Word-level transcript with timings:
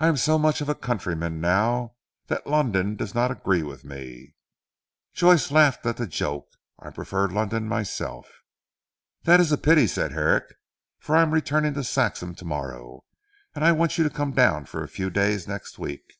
"I 0.00 0.06
am 0.06 0.16
so 0.16 0.38
much 0.38 0.62
a 0.62 0.74
countryman 0.74 1.38
now, 1.38 1.96
that 2.28 2.46
London 2.46 2.96
does 2.96 3.14
not 3.14 3.30
agree 3.30 3.62
with 3.62 3.84
me." 3.84 4.36
Joyce 5.12 5.50
laughed 5.50 5.84
at 5.84 5.98
the 5.98 6.06
joke. 6.06 6.48
"I 6.78 6.88
prefer 6.88 7.28
London 7.28 7.68
myself." 7.68 8.26
"That 9.24 9.40
is 9.40 9.52
a 9.52 9.58
pity," 9.58 9.86
said 9.86 10.12
Herrick, 10.12 10.54
"for 10.98 11.14
I 11.14 11.20
am 11.20 11.32
returning 11.34 11.74
to 11.74 11.84
Saxham 11.84 12.34
to 12.36 12.44
morrow, 12.46 13.04
and 13.54 13.62
I 13.66 13.72
want 13.72 13.98
you 13.98 14.04
to 14.04 14.08
come 14.08 14.32
down 14.32 14.64
for 14.64 14.82
a 14.82 14.88
few 14.88 15.10
days 15.10 15.46
next 15.46 15.78
week." 15.78 16.14